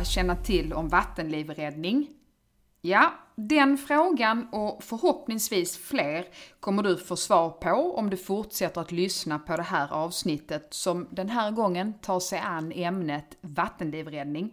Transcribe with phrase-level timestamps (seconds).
[0.00, 2.08] alla känna till om vattenlivräddning?
[2.80, 6.24] Ja, den frågan och förhoppningsvis fler
[6.60, 11.08] kommer du få svar på om du fortsätter att lyssna på det här avsnittet som
[11.10, 14.52] den här gången tar sig an ämnet vattenlivräddning.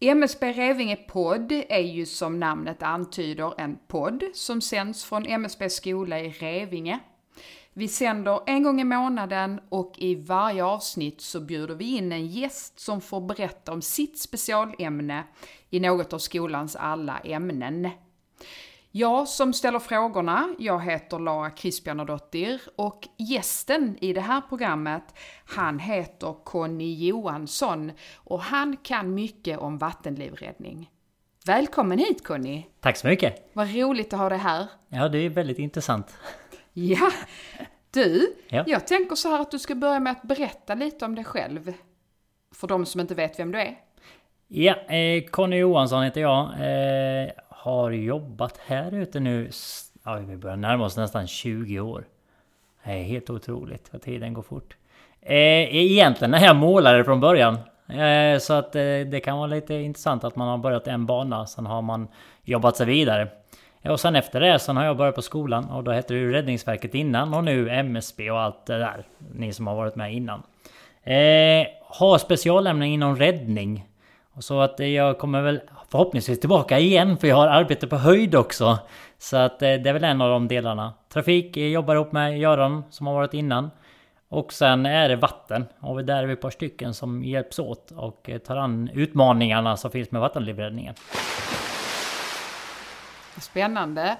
[0.00, 6.20] MSB Revinge podd är ju som namnet antyder en podd som sänds från MSB skola
[6.20, 7.00] i Revinge
[7.78, 12.26] vi sänder en gång i månaden och i varje avsnitt så bjuder vi in en
[12.26, 15.24] gäst som får berätta om sitt specialämne
[15.70, 17.90] i något av skolans alla ämnen.
[18.90, 25.14] Jag som ställer frågorna, jag heter Lara Crispianadottir och gästen i det här programmet,
[25.46, 30.90] han heter Conny Johansson och han kan mycket om vattenlivräddning.
[31.46, 32.66] Välkommen hit Conny!
[32.80, 33.50] Tack så mycket!
[33.52, 34.66] Vad roligt att ha dig här!
[34.88, 36.18] Ja, det är väldigt intressant.
[36.78, 37.10] Ja,
[37.90, 38.64] du, ja.
[38.66, 41.72] jag tänker så här att du ska börja med att berätta lite om dig själv.
[42.54, 43.74] För de som inte vet vem du är.
[44.48, 46.42] Ja, eh, Conny Johansson heter jag.
[46.42, 49.50] Eh, har jobbat här ute nu,
[50.04, 52.04] ja vi börjar närma oss nästan 20 år.
[52.84, 54.76] Det är helt otroligt vad tiden går fort.
[55.20, 57.58] Eh, egentligen är jag målare från början.
[57.88, 61.46] Eh, så att eh, det kan vara lite intressant att man har börjat en bana,
[61.46, 62.08] sen har man
[62.42, 63.28] jobbat sig vidare.
[63.90, 66.32] Och sen efter det sen har jag börjat på skolan och då hette det ju
[66.32, 69.04] Räddningsverket innan och nu MSB och allt det där.
[69.34, 70.42] Ni som har varit med innan.
[71.02, 73.86] Eh, har specialämnen inom räddning.
[74.32, 77.96] Och så att eh, jag kommer väl förhoppningsvis tillbaka igen för jag har arbete på
[77.96, 78.78] höjd också.
[79.18, 80.92] Så att eh, det är väl en av de delarna.
[81.12, 83.70] Trafik jag jobbar ihop med Göran som har varit innan.
[84.28, 85.64] Och sen är det vatten.
[85.80, 89.76] Och där är vi ett par stycken som hjälps åt och eh, tar an utmaningarna
[89.76, 90.94] som finns med vattenlivräddningen.
[93.40, 94.16] Spännande.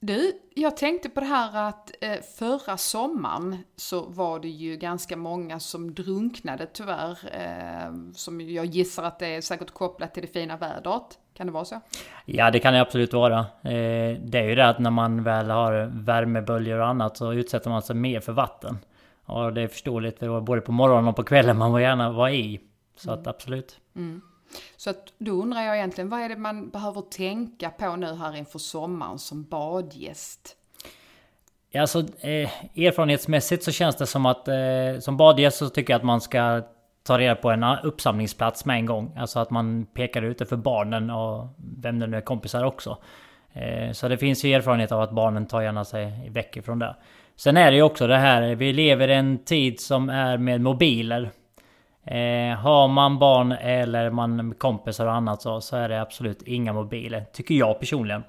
[0.00, 5.16] Du, jag tänkte på det här att eh, förra sommaren så var det ju ganska
[5.16, 7.18] många som drunknade tyvärr.
[7.32, 11.18] Eh, som jag gissar att det är säkert kopplat till det fina vädret.
[11.34, 11.80] Kan det vara så?
[12.24, 13.38] Ja, det kan det absolut vara.
[13.38, 17.70] Eh, det är ju det att när man väl har värmeböljor och annat så utsätter
[17.70, 18.78] man sig mer för vatten.
[19.24, 21.80] Och det är förståeligt, för det var både på morgonen och på kvällen man var
[21.80, 22.60] gärna var i.
[22.96, 23.80] Så att absolut.
[23.96, 24.20] Mm.
[24.76, 28.36] Så att då undrar jag egentligen, vad är det man behöver tänka på nu här
[28.36, 30.56] inför sommaren som badgäst?
[31.74, 34.54] Alltså eh, erfarenhetsmässigt så känns det som att eh,
[35.00, 36.62] som badgäst så tycker jag att man ska
[37.02, 39.12] ta reda på en ah, uppsamlingsplats med en gång.
[39.16, 42.98] Alltså att man pekar ut det för barnen och vem det nu är kompisar också.
[43.52, 46.96] Eh, så det finns ju erfarenhet av att barnen tar gärna sig väck ifrån det.
[47.36, 50.60] Sen är det ju också det här, vi lever i en tid som är med
[50.60, 51.30] mobiler.
[52.06, 56.72] Eh, har man barn eller man kompisar och annat så, så är det absolut inga
[56.72, 57.24] mobiler.
[57.32, 58.24] Tycker jag personligen.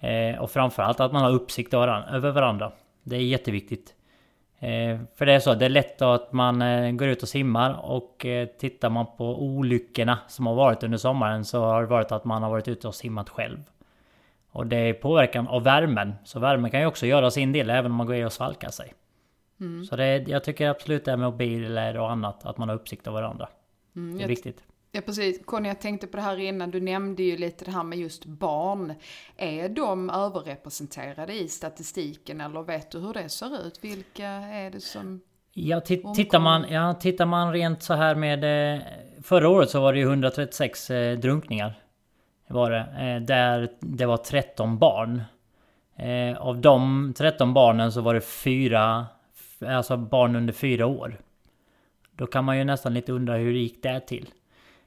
[0.00, 2.72] Eh, och framförallt att man har uppsikt över varandra.
[3.02, 3.94] Det är jätteviktigt.
[4.58, 7.80] Eh, för det är så, det är lätt att man eh, går ut och simmar
[7.82, 12.12] och eh, tittar man på olyckorna som har varit under sommaren så har det varit
[12.12, 13.58] att man har varit ute och simmat själv.
[14.50, 16.14] Och det är påverkan av värmen.
[16.24, 18.70] Så värmen kan ju också göra sin del även om man går i och svalkar
[18.70, 18.92] sig.
[19.60, 19.84] Mm.
[19.84, 23.14] Så det, jag tycker absolut det med mobiler och annat, att man har uppsikt av
[23.14, 23.48] varandra.
[23.96, 24.62] Mm, det är viktigt.
[24.92, 27.84] Ja precis, Conny jag tänkte på det här innan, du nämnde ju lite det här
[27.84, 28.94] med just barn.
[29.36, 33.84] Är de överrepresenterade i statistiken eller vet du hur det ser ut?
[33.84, 35.20] Vilka är det som
[35.58, 38.74] Ja, tittar man, ja, tittar man rent så här med...
[38.74, 38.82] Eh,
[39.22, 41.74] förra året så var det ju 136 eh, drunkningar.
[42.48, 42.78] Var det.
[42.78, 45.22] Eh, där det var 13 barn.
[45.96, 49.06] Eh, av de 13 barnen så var det fyra
[49.62, 51.20] alltså barn under fyra år.
[52.12, 54.28] Då kan man ju nästan lite undra hur det gick det till.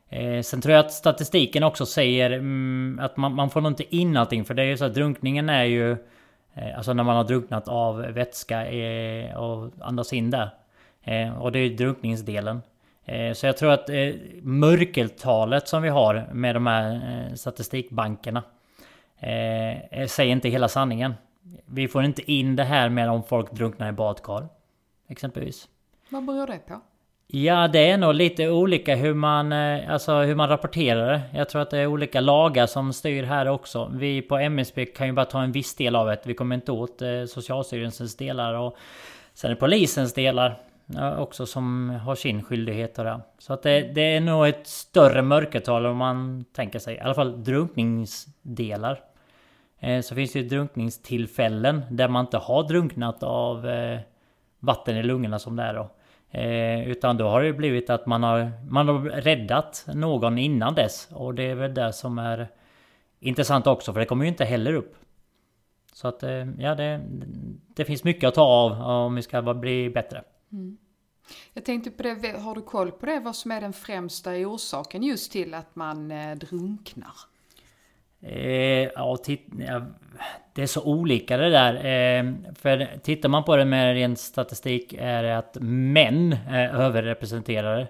[0.10, 3.96] Eh, sen tror jag att statistiken också säger mm, att man, man får nog inte
[3.96, 4.46] in allting.
[4.46, 5.92] För det är ju så att drunkningen är ju...
[6.54, 10.52] Eh, alltså när man har drunknat av vätska eh, och andas in det.
[11.04, 12.62] Eh, och det är ju drunkningsdelen.
[13.06, 18.44] Eh, så jag tror att eh, mörkeltalet som vi har med de här eh, statistikbankerna
[19.20, 21.14] eh, säger inte hela sanningen.
[21.66, 24.48] Vi får inte in det här med om folk drunknar i badkar.
[25.10, 25.68] Exempelvis.
[26.10, 26.82] Vad beror det på?
[27.32, 31.22] Ja, det är nog lite olika hur man, eh, alltså hur man rapporterar det.
[31.34, 33.92] Jag tror att det är olika lagar som styr här också.
[33.94, 36.20] Vi på MSB kan ju bara ta en viss del av det.
[36.24, 38.78] Vi kommer inte åt eh, Socialstyrelsens delar och
[39.34, 40.60] sen är det polisens delar
[41.18, 43.22] också som har sin skyldighet och det.
[43.38, 46.96] Så att det, det är nog ett större mörkertal om man tänker sig.
[46.96, 49.02] I alla fall drunkningsdelar.
[49.80, 53.66] Eh, så finns det ju drunkningstillfällen där man inte har drunknat av
[54.60, 55.90] vatten i lungorna som det är då.
[56.32, 61.08] Eh, utan då har det blivit att man har, man har räddat någon innan dess.
[61.12, 62.48] Och det är väl det som är
[63.20, 64.96] intressant också för det kommer ju inte heller upp.
[65.94, 67.02] Så att eh, ja, det,
[67.76, 70.24] det finns mycket att ta av om vi ska bli bättre.
[70.52, 70.78] Mm.
[71.54, 75.04] Jag tänkte på det, har du koll på det, vad som är den främsta orsaken
[75.04, 77.14] just till att man eh, drunknar?
[78.22, 79.18] Eh, ja,
[79.58, 79.82] ja,
[80.54, 81.74] det är så olika det där.
[81.74, 87.88] Eh, för tittar man på det med ren statistik är det att män är överrepresenterade.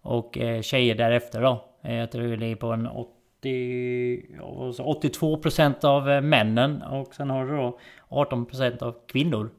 [0.00, 1.64] Och eh, tjejer därefter då.
[1.82, 7.46] Eh, jag tror det ligger på en 80, 82% av eh, männen och sen har
[7.46, 7.78] du då
[8.08, 9.50] 18% av kvinnor.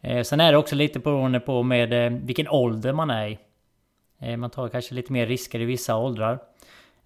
[0.00, 3.38] Eh, sen är det också lite beroende på med eh, vilken ålder man är i.
[4.18, 6.38] Eh, man tar kanske lite mer risker i vissa åldrar.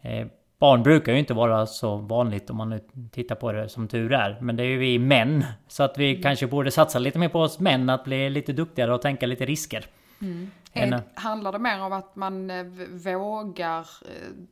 [0.03, 0.27] Eh,
[0.59, 2.81] Barn brukar ju inte vara så vanligt om man nu
[3.13, 4.39] tittar på det som tur är.
[4.41, 5.45] Men det är ju vi män.
[5.69, 6.23] Så att vi mm.
[6.23, 9.45] kanske borde satsa lite mer på oss män att bli lite duktigare och tänka lite
[9.45, 9.87] risker.
[10.23, 10.51] Mm.
[10.73, 13.87] Är, handlar det mer om att man eh, vågar eh,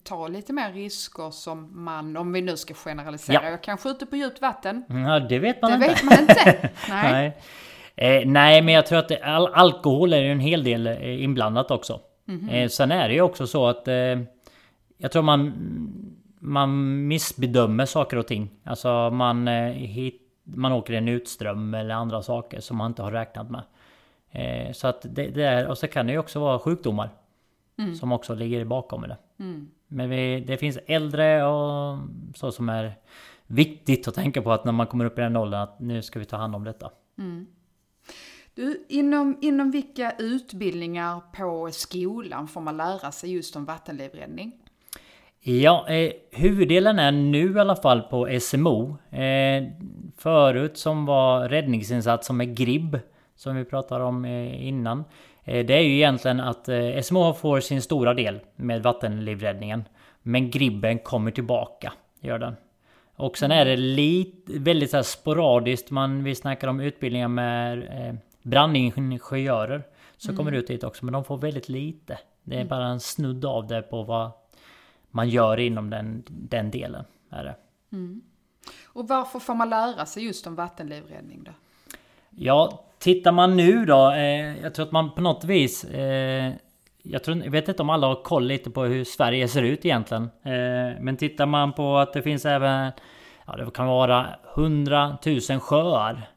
[0.02, 3.44] ta lite mer risker som man, om vi nu ska generalisera?
[3.44, 3.50] Ja.
[3.50, 4.84] Jag kanske ute på djupt vatten?
[4.88, 5.88] Ja, det vet man det inte.
[5.88, 6.70] Vet man inte.
[6.88, 7.12] Nej.
[7.12, 8.20] nej.
[8.20, 11.70] Eh, nej, men jag tror att all, alkohol är ju en hel del eh, inblandat
[11.70, 12.00] också.
[12.28, 12.62] Mm -hmm.
[12.62, 13.94] eh, sen är det ju också så att eh,
[15.04, 15.52] jag tror man
[16.38, 18.50] man missbedömer saker och ting.
[18.64, 23.50] Alltså man, hit, man åker en utström eller andra saker som man inte har räknat
[23.50, 23.62] med.
[24.30, 27.10] Eh, så att det, det, är, och så kan det ju också vara sjukdomar.
[27.78, 27.94] Mm.
[27.94, 29.16] Som också ligger bakom det.
[29.38, 29.70] Mm.
[29.88, 31.98] Men vi, det finns äldre och
[32.34, 32.94] så som är
[33.46, 36.18] viktigt att tänka på att när man kommer upp i den åldern att nu ska
[36.18, 36.90] vi ta hand om detta.
[37.18, 37.46] Mm.
[38.54, 44.52] Du, inom, inom vilka utbildningar på skolan får man lära sig just om vattenlivräddning?
[45.46, 48.96] Ja, eh, huvuddelen är nu i alla fall på SMO.
[49.10, 49.64] Eh,
[50.16, 52.98] förut som var räddningsinsats som är GRIB
[53.36, 55.04] som vi pratade om eh, innan.
[55.44, 59.84] Eh, det är ju egentligen att eh, SMH får sin stora del med vattenlivräddningen.
[60.22, 62.56] Men Gribben kommer tillbaka, gör den.
[63.16, 69.82] Och sen är det lite, väldigt så sporadiskt, man, vi snackar om utbildningar med brandingenjörer.
[70.16, 70.36] Så mm.
[70.36, 72.18] kommer ut dit också, men de får väldigt lite.
[72.42, 72.68] Det är mm.
[72.68, 74.30] bara en snudd av det på vad
[75.14, 77.04] man gör inom den, den delen.
[77.30, 77.56] Är det.
[77.92, 78.22] Mm.
[78.84, 81.52] Och varför får man lära sig just om vattenlivräddning då?
[82.30, 85.84] Ja, Tittar man nu då, eh, jag tror att man på något vis...
[85.84, 86.52] Eh,
[87.02, 89.84] jag, tror, jag vet inte om alla har koll lite på hur Sverige ser ut
[89.84, 90.22] egentligen.
[90.22, 92.92] Eh, men tittar man på att det finns även...
[93.46, 95.18] Ja, det kan vara 100
[95.50, 96.28] 000 sjöar.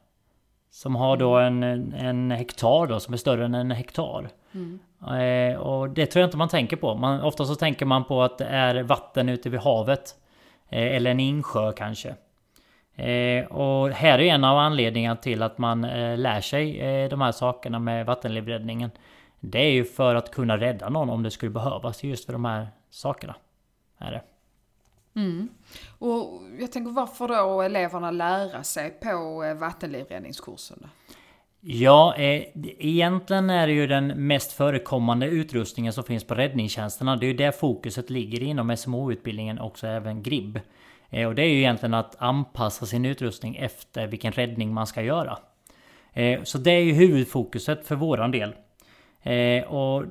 [0.70, 4.28] Som har då en, en hektar då, som är större än en hektar.
[4.54, 4.78] Mm.
[5.00, 6.94] Eh, och det tror jag inte man tänker på.
[6.94, 10.14] Man, ofta så tänker man på att det är vatten ute vid havet.
[10.68, 12.14] Eh, eller en insjö kanske.
[12.94, 17.20] Eh, och här är en av anledningarna till att man eh, lär sig eh, de
[17.20, 18.90] här sakerna med vattenlivräddningen.
[19.40, 22.44] Det är ju för att kunna rädda någon om det skulle behövas just för de
[22.44, 23.34] här sakerna.
[23.98, 24.22] Är det.
[25.20, 25.48] Mm.
[25.98, 30.78] Och jag tänker varför då eleverna lära sig på eh, vattenlivräddningskursen?
[30.80, 30.88] Då?
[31.60, 32.42] Ja, eh,
[32.78, 37.16] egentligen är det ju den mest förekommande utrustningen som finns på räddningstjänsterna.
[37.16, 40.60] Det är ju där fokuset ligger inom SMO-utbildningen, också även GRIB.
[41.10, 45.02] Eh, och det är ju egentligen att anpassa sin utrustning efter vilken räddning man ska
[45.02, 45.38] göra.
[46.12, 48.54] Eh, så det är ju huvudfokuset för våran del.
[49.22, 50.04] Eh, och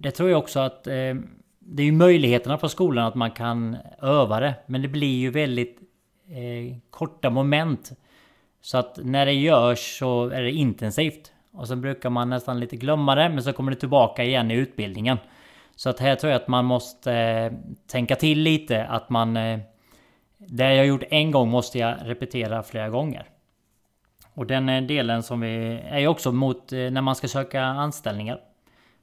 [0.00, 1.14] det tror jag också att eh,
[1.58, 4.54] det är ju möjligheterna på skolan att man kan öva det.
[4.66, 5.78] Men det blir ju väldigt
[6.28, 7.92] eh, korta moment.
[8.64, 11.32] Så att när det görs så är det intensivt.
[11.52, 14.54] Och så brukar man nästan lite glömma det men så kommer det tillbaka igen i
[14.54, 15.18] utbildningen.
[15.76, 17.52] Så att här tror jag att man måste eh,
[17.86, 19.58] tänka till lite att man eh,
[20.38, 23.28] det jag gjort en gång måste jag repetera flera gånger.
[24.34, 27.62] Och den eh, delen som vi är ju också mot eh, när man ska söka
[27.62, 28.40] anställningar.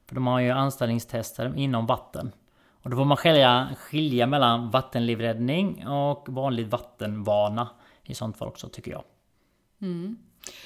[0.06, 2.32] För de har ju anställningstester inom vatten.
[2.82, 7.68] Och då får man skilja, skilja mellan vattenlivräddning och vanlig vattenvana.
[8.04, 9.02] I sånt fall också tycker jag.
[9.82, 10.16] Mm.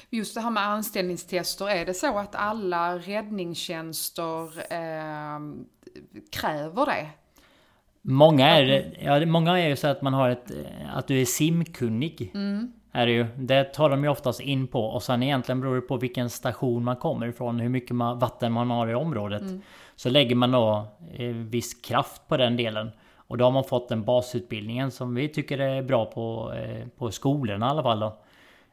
[0.09, 4.43] Just det här med anställningstester, är det så att alla räddningstjänster
[4.73, 5.39] eh,
[6.31, 7.07] kräver det?
[8.01, 10.51] Många är, ja, många är ju så att man har ett...
[10.93, 12.31] Att du är simkunnig.
[12.33, 12.71] Mm.
[12.91, 13.27] Är det ju.
[13.37, 14.85] Det tar de ju oftast in på.
[14.85, 17.59] Och sen egentligen beror det på vilken station man kommer ifrån.
[17.59, 19.41] Hur mycket man, vatten man har i området.
[19.41, 19.61] Mm.
[19.95, 22.91] Så lägger man då eh, viss kraft på den delen.
[23.15, 27.11] Och då har man fått den basutbildningen som vi tycker är bra på, eh, på
[27.11, 28.19] skolorna i alla fall då.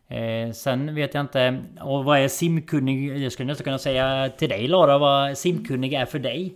[0.08, 3.18] Eh, sen vet jag inte, och vad är simkunnig?
[3.18, 6.54] Jag skulle nästan kunna säga till dig Lara vad simkunnig är för dig.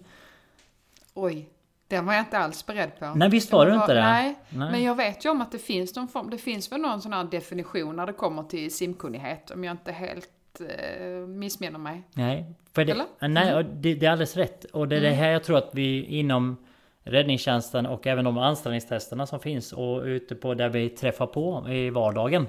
[1.15, 1.49] Oj,
[1.89, 3.13] den var jag inte alls beredd på.
[3.15, 4.01] Nej, visst var du inte det?
[4.01, 6.81] Nej, nej, men jag vet ju om att det finns någon form, det finns väl
[6.81, 11.79] någon sån här definition när det kommer till simkunnighet, om jag inte helt eh, missminner
[11.79, 12.03] mig.
[12.15, 13.07] Nej, för det, Eller?
[13.21, 13.67] nej mm.
[13.83, 14.65] det, det, är alldeles rätt.
[14.65, 15.11] Och det är mm.
[15.11, 16.57] det här jag tror att vi inom
[17.03, 21.91] räddningstjänsten och även de anställningstesterna som finns och ute på där vi träffar på i
[21.91, 22.47] vardagen.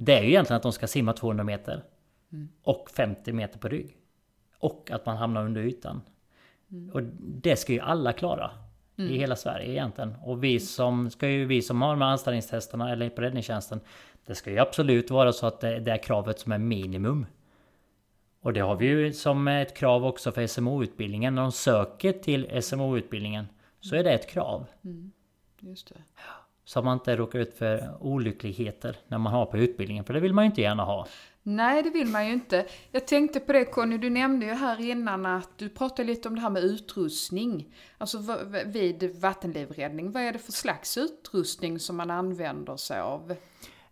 [0.00, 1.84] Det är ju egentligen att de ska simma 200 meter.
[2.32, 2.48] Mm.
[2.62, 3.96] Och 50 meter på rygg.
[4.58, 6.00] Och att man hamnar under ytan.
[6.92, 8.50] Och det ska ju alla klara.
[8.96, 10.14] I hela Sverige egentligen.
[10.24, 13.80] Och vi som, ska ju, vi som har här anställningstesterna eller på räddningstjänsten.
[14.26, 17.26] Det ska ju absolut vara så att det, det är kravet som är minimum.
[18.40, 21.34] Och det har vi ju som ett krav också för SMO-utbildningen.
[21.34, 23.46] När de söker till SMO-utbildningen
[23.80, 24.66] så är det ett krav.
[25.60, 25.94] Just det.
[26.68, 30.04] Så att man inte råkar ut för olyckligheter när man har på utbildningen.
[30.04, 31.06] För det vill man ju inte gärna ha.
[31.42, 32.66] Nej, det vill man ju inte.
[32.92, 36.34] Jag tänkte på det Conny, du nämnde ju här innan att du pratade lite om
[36.34, 37.74] det här med utrustning.
[37.98, 38.18] Alltså
[38.66, 43.34] vid vattenlivräddning, vad är det för slags utrustning som man använder sig av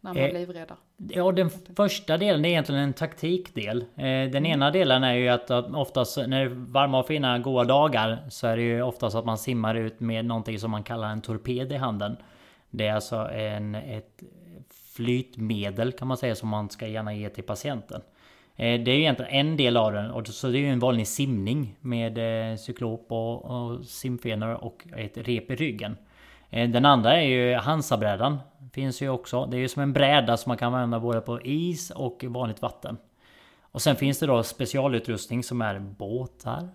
[0.00, 0.76] när man Eh, livräddar?
[0.96, 3.84] Ja, den första delen är egentligen en taktikdel.
[3.94, 7.38] Eh, Den ena delen är ju att att oftast när det är varma och fina
[7.38, 10.82] goda dagar så är det ju oftast att man simmar ut med någonting som man
[10.82, 12.16] kallar en torped i handen.
[12.76, 14.22] Det är alltså en, ett
[14.94, 18.02] flytmedel kan man säga som man ska gärna ge till patienten.
[18.56, 20.78] Eh, det är ju egentligen en del av den och så det är ju en
[20.78, 25.96] vanlig simning med eh, cyklop och, och simfenor och ett rep i ryggen.
[26.50, 28.38] Eh, den andra är ju Hansabrädan.
[28.72, 29.46] Finns ju också.
[29.46, 32.62] Det är ju som en bräda som man kan använda både på is och vanligt
[32.62, 32.96] vatten.
[33.60, 36.68] Och sen finns det då specialutrustning som är båtar.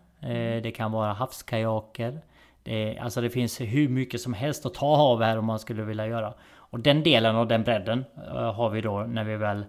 [0.61, 2.21] Det kan vara havskajaker.
[2.63, 5.83] Det, alltså det finns hur mycket som helst att ta av här om man skulle
[5.83, 6.33] vilja göra.
[6.53, 9.65] Och den delen och den bredden eh, har vi då när vi väl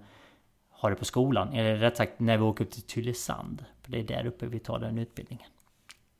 [0.70, 1.52] har det på skolan.
[1.52, 3.64] Eller rätt sagt när vi åker upp till Tylösand.
[3.82, 5.46] För det är där uppe vi tar den utbildningen.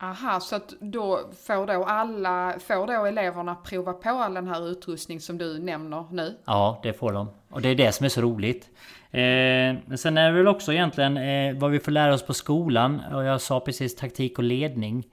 [0.03, 4.69] Aha, så att då får då alla, får då eleverna prova på all den här
[4.69, 6.37] utrustning som du nämner nu?
[6.45, 7.29] Ja, det får de.
[7.51, 8.71] Och det är det som är så roligt.
[9.11, 13.03] Eh, sen är det väl också egentligen eh, vad vi får lära oss på skolan.
[13.15, 15.05] Och jag sa precis taktik och ledning.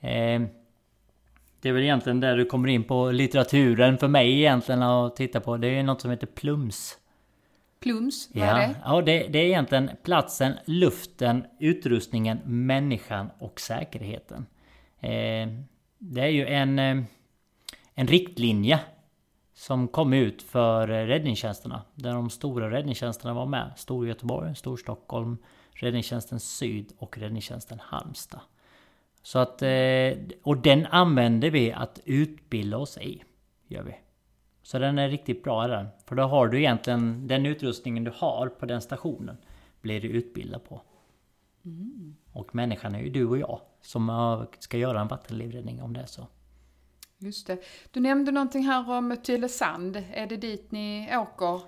[0.00, 0.42] Eh,
[1.64, 5.40] det är väl egentligen där du kommer in på litteraturen för mig egentligen att titta
[5.40, 5.56] på.
[5.56, 6.98] Det är något som heter PLUMS.
[7.80, 8.74] Plums, vad Ja, är det?
[8.84, 14.46] ja det, det är egentligen platsen, luften, utrustningen, människan och säkerheten.
[15.00, 15.48] Eh,
[15.98, 17.02] det är ju en, eh,
[17.94, 18.80] en riktlinje
[19.54, 21.82] som kom ut för räddningstjänsterna.
[21.94, 23.72] Där de stora räddningstjänsterna var med.
[23.76, 25.36] Stor Göteborg, Stor Stockholm,
[25.72, 28.40] Räddningstjänsten Syd och Räddningstjänsten Halmstad.
[29.24, 33.22] Så att, eh, och den använder vi att utbilda oss i.
[33.66, 33.96] Gör vi.
[34.62, 35.86] Så den är riktigt bra den.
[36.06, 39.36] För då har du egentligen den utrustningen du har på den stationen.
[39.80, 40.82] Blir du utbildad på.
[42.32, 43.60] Och människan är ju du och jag.
[43.80, 46.26] Som eh, ska göra en vattenlivräddning om det är så.
[47.18, 47.58] Just det.
[47.90, 50.04] Du nämnde någonting här om Tylösand.
[50.12, 51.60] Är det dit ni åker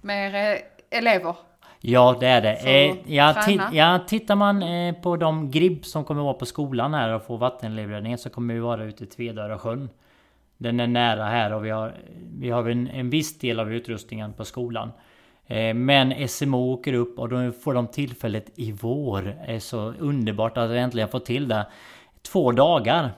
[0.00, 0.58] med era
[0.90, 1.36] elever?
[1.80, 2.54] Ja det är det.
[2.54, 3.34] Eh, ja,
[3.72, 7.36] ja, tittar man eh, på de GRIB som kommer vara på skolan här och få
[7.36, 9.90] vattenlivräddning så kommer vi vara ute i Tvedöra sjön.
[10.56, 11.94] Den är nära här och vi har,
[12.38, 14.92] vi har en, en viss del av utrustningen på skolan.
[15.46, 19.22] Eh, Men SMO åker upp och då får de tillfället i vår.
[19.22, 21.66] Det är så underbart att äntligen få till det.
[22.22, 23.10] Två dagar.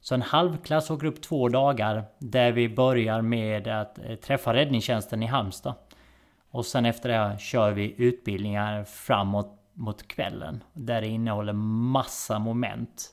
[0.00, 5.22] Så en halvklass åker upp två dagar där vi börjar med att eh, träffa räddningstjänsten
[5.22, 5.74] i Halmstad.
[6.56, 10.64] Och sen efter det kör vi utbildningar framåt mot kvällen.
[10.72, 13.10] Där det innehåller massa moment.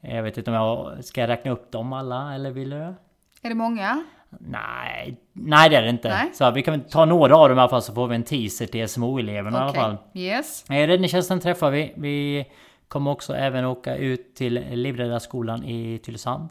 [0.00, 2.76] Jag vet inte om jag ska jag räkna upp dem alla eller vill du?
[2.76, 4.04] Är det många?
[4.30, 6.08] Nej, nej det är det inte.
[6.08, 6.30] Nej.
[6.34, 8.66] Så vi kan ta några av dem i alla fall så får vi en teaser
[8.66, 9.96] till SMO-eleverna i alla fall.
[10.14, 10.70] Yes.
[10.70, 11.92] Eh, Räddningstjänsten träffar vi.
[11.96, 12.46] Vi
[12.88, 16.48] kommer också även åka ut till Livräddarskolan i Tylösand.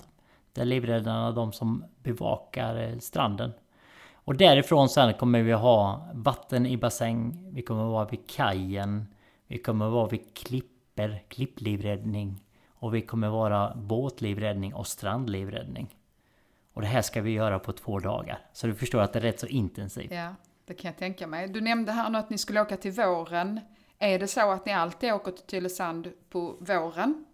[0.53, 3.51] Där livräddarna är de som bevakar eh, stranden.
[4.27, 7.50] Och därifrån sen kommer vi ha vatten i bassäng.
[7.53, 9.07] Vi kommer vara vid kajen.
[9.48, 12.43] Vi kommer vara vid klipper, klipplivräddning.
[12.69, 15.96] Och vi kommer vara båtlivräddning och strandlivräddning.
[16.74, 18.39] Och det här ska vi göra på två dagar.
[18.53, 20.12] Så du förstår att det är rätt så intensivt.
[20.12, 21.48] Ja, det kan jag tänka mig.
[21.48, 23.60] Du nämnde här nu att ni skulle åka till våren.
[24.00, 27.25] Är det så att ni alltid åker till Tylösand på våren?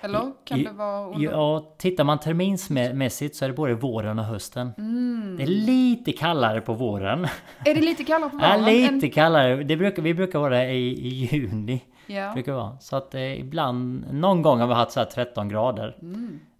[0.00, 1.20] Eller kan det vara under...
[1.30, 4.72] Ja, tittar man terminsmässigt så är det både våren och hösten.
[4.78, 5.34] Mm.
[5.36, 7.26] Det är lite kallare på våren.
[7.64, 8.64] Är det lite kallare på Ja, våren?
[8.74, 9.56] lite än- kallare.
[9.62, 11.82] Det brukar, vi brukar vara där i, i juni.
[12.06, 12.78] Ja, Brukar vara.
[12.80, 15.96] Så att eh, ibland, någon gång har vi haft så här 13 grader.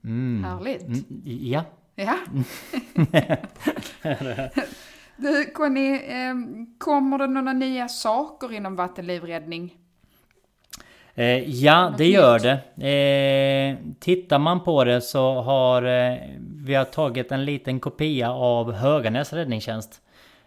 [0.05, 0.45] Mm.
[0.45, 0.83] härligt.
[0.87, 1.63] Mm, ja.
[1.95, 2.15] Ja.
[5.17, 9.75] du Conny, ehm, kommer det några nya saker inom vattenlivräddning?
[11.19, 12.87] Eh, ja, det gör det.
[12.89, 18.73] Eh, tittar man på det så har eh, vi har tagit en liten kopia av
[18.73, 20.01] Höganäs räddningstjänst.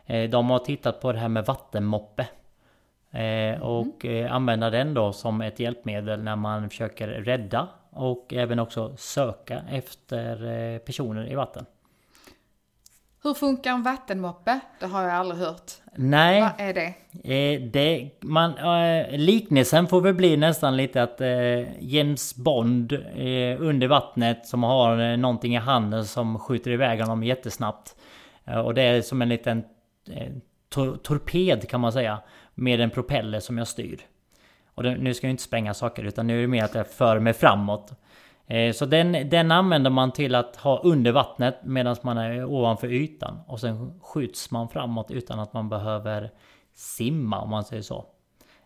[0.06, 2.28] Eh, de har tittat på det här med vattenmoppe.
[3.12, 8.60] Eh, och eh, använda den då som ett hjälpmedel när man försöker rädda och även
[8.60, 11.66] också söka efter eh, personer i vatten.
[13.24, 14.60] Hur funkar en vattenmoppe?
[14.80, 15.72] Det har jag aldrig hört.
[15.96, 16.94] Nej, Vad är det?
[17.34, 23.62] eh, det, man, eh, liknelsen får väl bli nästan lite att eh, James Bond eh,
[23.62, 27.96] under vattnet som har eh, någonting i handen som skjuter iväg honom jättesnabbt.
[28.46, 29.64] Eh, och det är som en liten
[30.12, 30.32] eh,
[30.70, 32.20] tor torped kan man säga.
[32.56, 34.00] Med en propeller som jag styr.
[34.76, 36.88] Och det, nu ska jag inte spränga saker utan nu är det mer att jag
[36.88, 37.92] för mig framåt.
[38.52, 42.88] Eh, Så den, den använder man till att ha under vattnet medan man är ovanför
[42.88, 43.40] ytan.
[43.48, 46.32] Och sen skjuts man framåt utan att man behöver
[46.74, 48.06] simma om man säger så.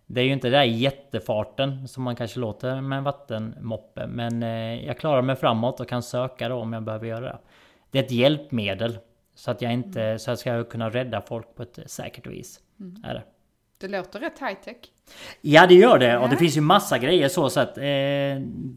[0.06, 4.08] Det är ju inte den där jättefarten som man kanske låter med en vattenmoppe.
[4.08, 7.38] Men eh, jag klarar mig framåt och kan söka då om jag behöver göra det.
[7.92, 8.98] Det är ett hjälpmedel.
[9.36, 12.60] Så att jag inte, så jag ska kunna rädda folk på ett säkert vis.
[13.04, 13.24] Är det.
[13.78, 14.76] Det låter rätt high tech.
[15.42, 16.18] Ja det gör det.
[16.18, 16.40] Och det Ja.
[16.40, 17.84] finns ju massa grejer så så att eh,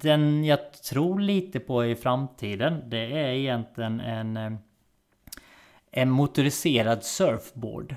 [0.02, 4.52] Den jag tror lite på i framtiden Det är egentligen en eh,
[5.90, 7.95] En motoriserad surfboard.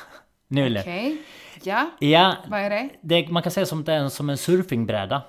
[0.48, 0.80] Nu är det.
[0.80, 1.16] Okej.
[1.62, 2.34] Ja, Ja.
[2.48, 2.88] Vad är det?
[3.00, 5.22] det, Man kan säga som, det är som en surfingbräda.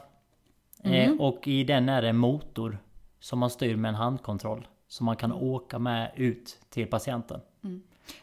[0.83, 2.77] Eh, Och i den är det en motor
[3.19, 7.39] Som man styr med en handkontroll Som man kan åka med ut till patienten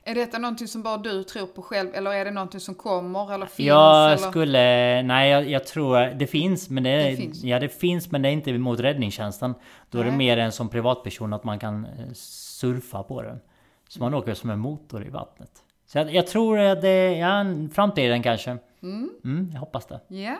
[0.05, 3.35] Är detta någonting som bara du tror på själv eller är det någonting som kommer
[3.35, 3.67] eller finns?
[3.67, 4.31] Jag eller?
[4.31, 5.03] skulle...
[5.03, 7.45] Nej jag, jag tror det finns men det, Det finns.
[7.45, 9.55] Ja det finns men det är inte mot räddningstjänsten.
[9.91, 10.19] Då är det Nej.
[10.19, 13.41] mer en som privatperson att man kan eh, surfa på den.
[13.89, 15.51] Så man åker som en motor i vattnet.
[15.87, 17.17] Så jag, jag tror att det...
[17.17, 18.59] Ja, framtiden kanske.
[18.83, 19.51] Mm.
[19.53, 20.01] jag hoppas det.
[20.09, 20.37] Ja.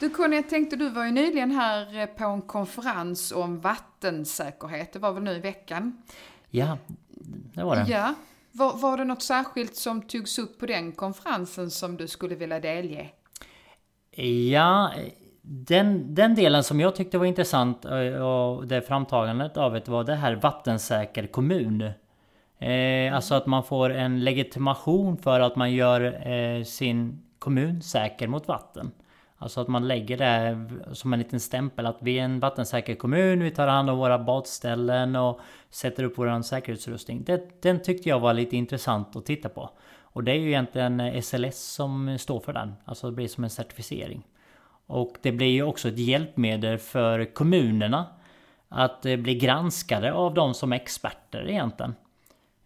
[0.00, 4.92] Du Conny, jag tänkte du var ju nyligen här eh, på en konferens om vattensäkerhet.
[4.92, 6.02] Det var väl nu i veckan?
[6.50, 6.78] Ja,
[7.54, 7.86] det var det.
[7.88, 8.14] Ja.
[8.52, 12.60] Var, var det något särskilt som togs upp på den konferensen som du skulle vilja
[12.60, 13.08] delge?
[14.50, 14.92] Ja,
[15.42, 20.04] den, den delen som jag tyckte var intressant eh, och det framtagandet av det var
[20.04, 21.90] det här vattensäker kommun.
[22.58, 28.28] Eh, alltså att man får en legitimation för att man gör eh, sin kommun säker
[28.28, 28.90] mot vatten.
[29.42, 33.42] Alltså att man lägger det som en liten stämpel att vi är en vattensäker kommun,
[33.42, 37.24] vi tar hand om våra badställen och sätter upp vår säkerhetsutrustning.
[37.24, 39.70] Det, den tyckte jag var lite intressant att titta på.
[40.02, 42.74] Och det är ju egentligen SLS som står för den.
[42.84, 44.26] Alltså det blir som en certifiering.
[44.86, 48.06] Och det blir ju också ett hjälpmedel för kommunerna
[48.68, 51.94] att eh, bli granskade av de som är experter egentligen.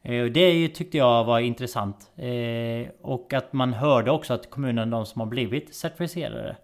[0.03, 2.11] Eh, det tyckte jag var intressant.
[2.17, 6.57] Eh, och att man hörde också att kommunen, de som har blivit certifierade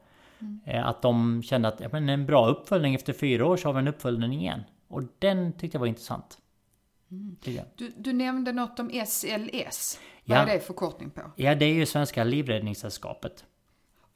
[0.66, 3.72] eh, Att de kände att ja, men en bra uppföljning efter fyra år så har
[3.72, 4.62] vi en uppföljning igen.
[4.88, 6.38] Och den tyckte jag var intressant.
[7.44, 7.64] Jag.
[7.76, 10.00] Du, du nämnde något om SLS.
[10.24, 10.38] Ja.
[10.38, 11.20] Vad är det förkortning på?
[11.36, 13.44] Ja, det är ju Svenska Livräddningssällskapet.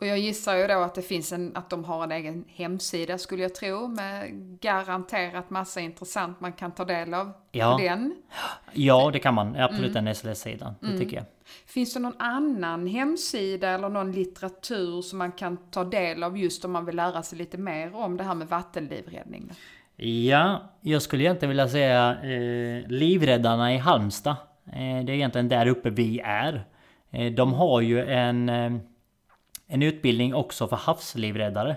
[0.00, 3.18] Och jag gissar ju då att det finns en, att de har en egen hemsida
[3.18, 4.30] skulle jag tro med
[4.60, 7.76] garanterat massa intressant man kan ta del av Ja.
[7.78, 8.14] på den.
[8.72, 9.56] Ja, det kan man.
[9.56, 10.74] Absolut den SLS-sidan.
[10.80, 11.24] Det tycker jag.
[11.66, 16.64] Finns det någon annan hemsida eller någon litteratur som man kan ta del av just
[16.64, 19.50] om man vill lära sig lite mer om det här med vattenlivräddning?
[19.96, 24.36] Ja, jag skulle egentligen vilja säga eh, Livräddarna i Halmstad.
[24.66, 26.64] Eh, det är egentligen där uppe vi är.
[27.10, 28.72] Eh, de har ju en, eh,
[29.66, 31.76] en utbildning också för havslivräddare.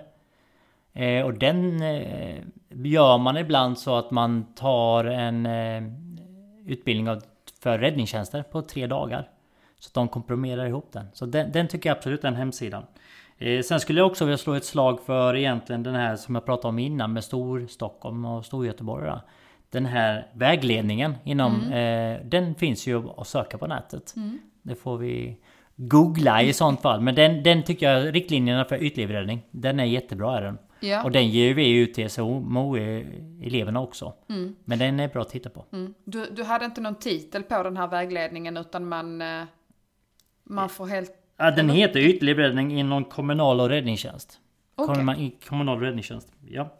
[0.93, 5.83] Eh, och den eh, gör man ibland så att man tar en eh,
[6.65, 7.21] utbildning av,
[7.61, 9.29] för räddningstjänster på tre dagar.
[9.79, 11.07] Så att de komprimerar ihop den.
[11.13, 12.83] Så den, den tycker jag absolut är en hemsidan.
[13.37, 16.45] Eh, sen skulle jag också vilja slå ett slag för egentligen den här som jag
[16.45, 19.07] pratade om innan med Stor-Stockholm och Stor-Göteborg.
[19.07, 19.21] då.
[19.69, 24.13] Den här vägledningen inom, eh, den finns ju att söka på nätet.
[24.61, 25.37] Det får vi
[25.77, 27.01] googla i sånt fall.
[27.01, 30.57] Men den, den tycker jag, riktlinjerna för ytlivräddning, den är jättebra är den.
[30.79, 31.03] Ja.
[31.03, 34.13] Och den ger vi ut till SMO-eleverna också.
[34.65, 35.65] Men den är bra att titta på.
[35.73, 35.93] Mm.
[36.03, 39.43] Du, du hade inte någon titel på den här vägledningen utan man, eh,
[40.43, 41.11] man får helt...
[41.37, 44.39] Ja, den heter ytlivräddning inom kommunal och räddningstjänst.
[44.75, 45.37] Okej.
[45.47, 46.31] Kommunal, räddningstjänst.
[46.49, 46.73] Ja.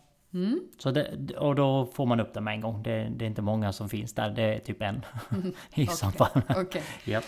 [0.77, 2.83] Så det, och då får man upp den med en gång.
[2.83, 4.29] Det, det är inte många som finns där.
[4.29, 5.05] Det är typ en.
[5.75, 6.41] I så fall.
[6.49, 6.83] Okej.
[7.05, 7.21] Ja.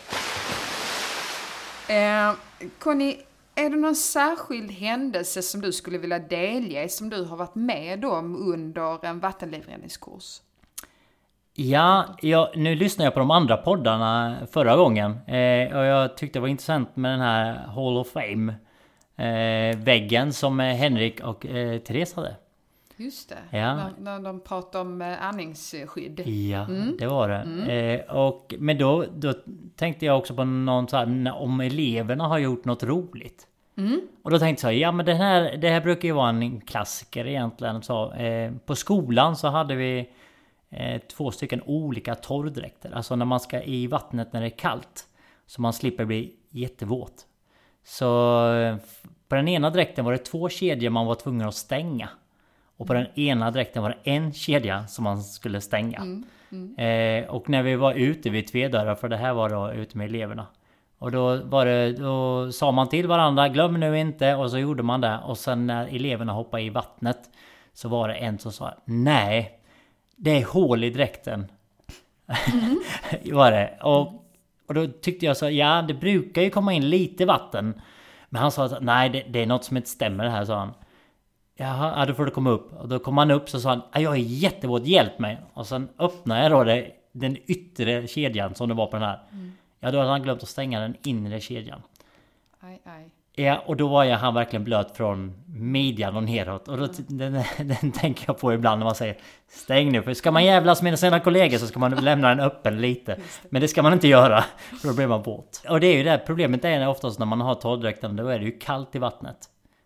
[1.89, 2.33] Eh,
[2.79, 3.17] Conny,
[3.55, 8.05] är det någon särskild händelse som du skulle vilja delge som du har varit med
[8.05, 10.41] om under en vattenlivräddningskurs?
[11.53, 15.11] Ja, jag, nu lyssnade jag på de andra poddarna förra gången.
[15.11, 18.53] Eh, och jag tyckte det var intressant med den här Hall of Fame.
[19.15, 22.35] Eh, väggen som eh, Henrik och eh, Therese hade.
[22.99, 23.75] Just det, Ja.
[23.75, 26.19] när, när de pratar om eh, andningsskydd.
[26.27, 26.67] Ja,
[26.99, 27.73] det var det.
[27.73, 29.33] Eh, och, men då, då
[29.75, 33.45] tänkte jag också på någon så här, om eleverna har gjort något roligt.
[34.23, 37.27] Och då tänkte jag ja men det här, det här brukar ju vara en klassiker
[37.27, 37.81] egentligen.
[37.81, 40.09] Så, eh, på skolan så hade vi
[40.69, 42.91] eh, två stycken olika torrdräkter.
[42.91, 45.05] Alltså när man ska i vattnet när det är kallt.
[45.45, 47.25] Så man slipper bli jättevåt.
[47.83, 48.75] Så eh,
[49.27, 52.09] på den ena dräkten var det två kedjor man var tvungen att stänga.
[52.79, 55.97] Och på den ena dräkten var det en kedja som man skulle stänga.
[55.97, 56.75] Mm, mm.
[56.77, 60.05] Eh, och när vi var ute vid Tvedörra, för det här var då ute med
[60.09, 60.47] eleverna.
[60.97, 64.83] Och då var det, då sa man till varandra, glöm nu inte, och så gjorde
[64.83, 65.19] man det.
[65.25, 67.19] Och sen när eleverna hoppade i vattnet
[67.73, 69.59] så var det en som sa Nej,
[70.15, 71.51] det är hål i dräkten.
[72.53, 72.81] Mm.
[73.37, 73.79] var det.
[73.81, 74.07] Och,
[74.67, 77.81] och då tyckte jag så, ja det brukar ju komma in lite vatten.
[78.29, 80.73] Men han sa nej, det, det är något som inte stämmer här, sa han.
[81.61, 82.73] Jaha, då får du komma upp.
[82.73, 85.37] Och då kom han upp så sa han Jag är jättevåt, hjälp mig!
[85.53, 89.19] Och sen öppnade jag då det, den yttre kedjan som det var på den här.
[89.31, 89.51] Mm.
[89.79, 91.81] Ja, då hade han glömt att stänga den inre kedjan.
[92.59, 93.09] Aj, aj.
[93.35, 96.67] Ja, och då var jag han verkligen blöt från midjan och neråt.
[96.67, 96.93] Och då, mm.
[97.07, 97.43] den,
[97.81, 99.17] den tänker jag på ibland när man säger
[99.47, 102.81] Stäng nu, för ska man jävlas med sina kollegor så ska man lämna den öppen
[102.81, 103.15] lite.
[103.15, 103.21] Det.
[103.49, 104.41] Men det ska man inte göra,
[104.81, 105.63] för då blir man våt.
[105.69, 108.45] Och det är ju det problemet är oftast när man har torrdräkten, då är det
[108.45, 109.37] ju kallt i vattnet.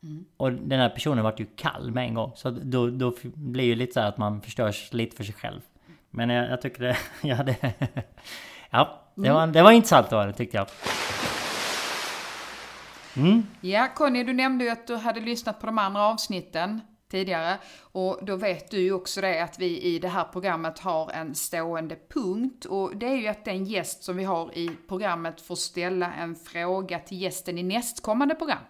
[0.03, 0.25] Mm.
[0.37, 2.31] Och den här personen vart ju kall med en gång.
[2.35, 5.61] Så då, då blir det lite så att man förstörs lite för sig själv.
[6.09, 6.97] Men jag, jag tycker det...
[7.21, 7.57] Ja, det,
[8.69, 10.67] ja, det, var, det var intressant då, det tyckte jag.
[13.17, 13.45] Mm.
[13.61, 17.57] Ja, Conny, du nämnde ju att du hade lyssnat på de andra avsnitten tidigare.
[17.81, 21.35] Och då vet du ju också det att vi i det här programmet har en
[21.35, 22.65] stående punkt.
[22.65, 26.35] Och det är ju att den gäst som vi har i programmet får ställa en
[26.35, 28.63] fråga till gästen i nästkommande program.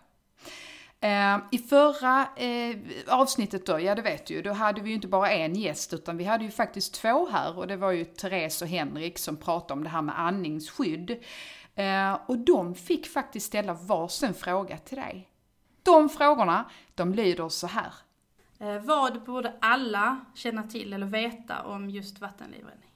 [1.03, 4.95] Eh, I förra eh, avsnittet då, ja det vet du ju, då hade vi ju
[4.95, 8.05] inte bara en gäst utan vi hade ju faktiskt två här och det var ju
[8.05, 11.11] Therese och Henrik som pratade om det här med andningsskydd.
[11.75, 15.29] Eh, och de fick faktiskt ställa varsin fråga till dig.
[15.83, 17.93] De frågorna, de lyder så här.
[18.83, 22.89] Vad borde alla känna till eller veta om just vattenlivräddning?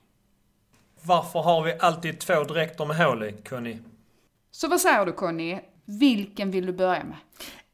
[1.03, 3.77] Varför har vi alltid två dräkter med hål i, Conny?
[4.51, 5.59] Så vad säger du Conny?
[5.85, 7.17] Vilken vill du börja med?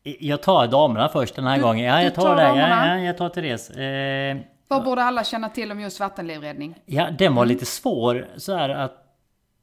[0.03, 1.85] Jag tar damerna först den här du, gången.
[1.85, 2.59] Ja, jag tar, tar det.
[2.59, 3.69] Ja, ja, jag tar Therese.
[3.69, 4.37] Eh,
[4.67, 6.75] Vad borde alla känna till om just vattenlivräddning?
[6.85, 7.53] Ja, den var mm.
[7.53, 9.03] lite svår så här att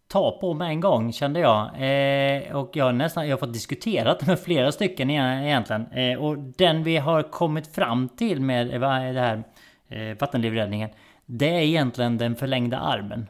[0.09, 1.61] ta på med en gång kände jag.
[1.67, 5.87] Eh, och jag har nästan jag har fått diskuterat med flera stycken egentligen.
[5.93, 8.87] Eh, och den vi har kommit fram till med det
[9.21, 9.45] här
[9.89, 10.91] eh, vattenlivräddningen.
[11.27, 13.27] Det är egentligen den förlängda armen.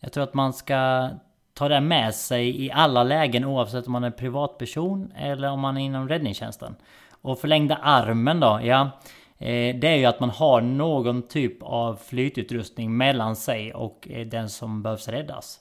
[0.00, 1.10] Jag tror att man ska
[1.56, 5.76] ta det med sig i alla lägen oavsett om man är privatperson eller om man
[5.76, 6.76] är inom räddningstjänsten.
[7.10, 8.90] Och förlängda armen då, ja.
[9.38, 14.26] Eh, det är ju att man har någon typ av flytutrustning mellan sig och eh,
[14.26, 15.60] den som behövs räddas.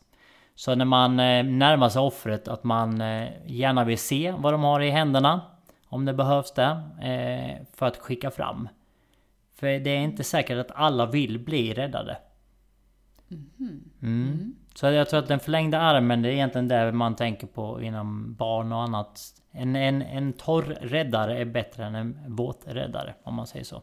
[0.56, 3.00] Så när man eh, närmar sig offret att man
[3.46, 5.42] gärna vill se vad de har i händerna.
[5.88, 6.82] Om det behövs det.
[7.74, 8.70] För att skicka fram.
[9.56, 12.18] För det är inte säkert att alla vill bli räddade.
[13.30, 13.80] Mm-hmm.
[14.02, 14.56] Mm.
[14.76, 18.36] Så jag tror att den förlängda armen det är egentligen det man tänker på inom
[18.36, 19.22] barn och annat.
[19.52, 23.82] En, en, en torr räddare är bättre än en våt räddare om man säger så.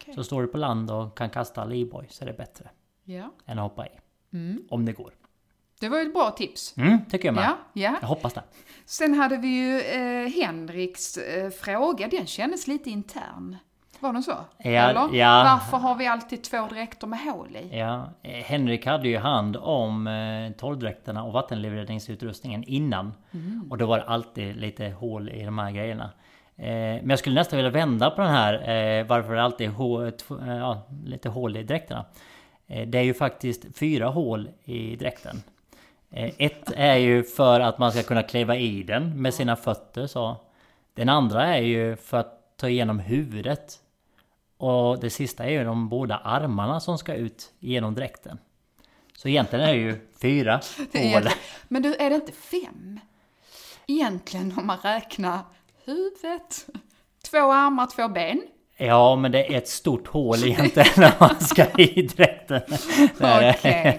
[0.00, 0.14] Okay.
[0.14, 2.70] Så står du på land och kan kasta livboj så är det bättre.
[3.04, 3.30] Ja.
[3.46, 3.90] Än att hoppa i.
[4.32, 4.62] Mm.
[4.70, 5.12] Om det går.
[5.80, 6.76] Det var ett bra tips.
[6.76, 7.44] Mm, tycker jag med.
[7.44, 7.98] Ja, ja.
[8.00, 8.42] Jag hoppas det.
[8.84, 13.56] Sen hade vi ju eh, Henriks eh, fråga, den kändes lite intern.
[14.04, 14.36] Var den så?
[14.58, 15.14] Ja, Eller?
[15.14, 15.44] Ja.
[15.44, 17.78] Varför har vi alltid två dräkter med hål i?
[17.78, 23.14] Ja, Henrik hade ju hand om eh, torrdräkterna och vattenlivräddningsutrustningen innan.
[23.30, 23.66] Mm.
[23.70, 26.10] Och då var det alltid lite hål i de här grejerna.
[26.56, 29.72] Eh, men jag skulle nästan vilja vända på den här eh, varför det alltid är
[29.72, 30.12] hål,
[30.46, 32.04] ja, lite hål i dräkterna.
[32.66, 35.42] Det är ju faktiskt fyra hål i dräkten.
[36.10, 40.36] Ett är ju för att man ska kunna kliva i den med sina fötter så.
[40.94, 43.80] Den andra är ju för att ta igenom huvudet.
[44.64, 48.38] Och det sista är ju de båda armarna som ska ut genom dräkten.
[49.16, 50.60] Så egentligen är det ju fyra
[50.92, 51.28] hål.
[51.68, 53.00] Men du, är det inte fem?
[53.86, 55.38] Egentligen om man räknar
[55.84, 56.66] huvudet,
[57.30, 58.42] två armar, två ben.
[58.76, 62.60] Ja, men det är ett stort hål egentligen när man ska i dräkten.
[63.18, 63.98] Okej.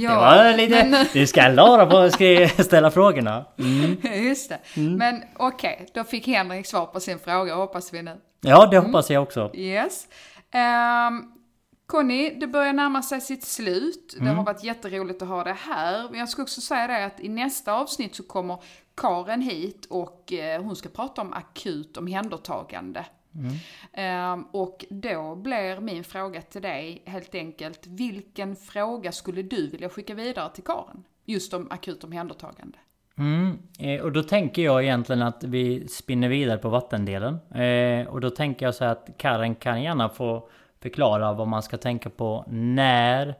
[0.00, 0.84] Ja, det var lite...
[0.84, 1.06] Men...
[1.12, 3.44] Du ska lära på att ställa frågorna.
[3.58, 3.96] Mm.
[4.28, 4.58] Just det.
[4.76, 4.94] Mm.
[4.94, 8.16] Men okej, okay, då fick Henrik svar på sin fråga, hoppas vi nu.
[8.40, 9.50] Ja, det hoppas jag också.
[9.54, 10.08] Yes.
[10.54, 11.32] Um,
[11.86, 14.14] Conny, det börjar närma sig sitt slut.
[14.18, 14.36] Det mm.
[14.36, 16.08] har varit jätteroligt att ha det här.
[16.10, 18.62] Men jag ska också säga det att i nästa avsnitt så kommer
[18.94, 23.06] Karen hit och eh, hon ska prata om akut omhändertagande.
[23.34, 24.32] Mm.
[24.32, 29.88] Um, och då blir min fråga till dig helt enkelt, vilken fråga skulle du vilja
[29.88, 31.04] skicka vidare till Karen?
[31.24, 32.78] Just om akut omhändertagande.
[33.18, 37.38] Mm, eh, och då tänker jag egentligen att vi spinner vidare på vattendelen.
[37.50, 40.48] Eh, och då tänker jag så att Karen kan gärna få
[40.80, 43.34] förklara vad man ska tänka på när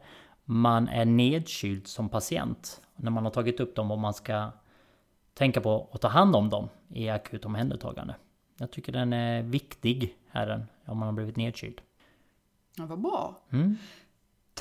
[0.45, 2.81] man är nedkyld som patient.
[2.95, 4.51] När man har tagit upp dem vad man ska
[5.33, 8.15] tänka på att ta hand om dem i akut omhändertagande.
[8.57, 11.81] Jag tycker den är viktig här om man har blivit nedkyld.
[12.77, 13.41] Ja, vad bra.
[13.49, 13.77] Mm.